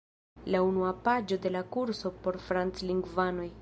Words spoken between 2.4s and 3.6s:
franclingvanoj.